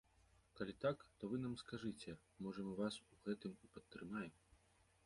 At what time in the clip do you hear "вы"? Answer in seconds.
1.33-1.39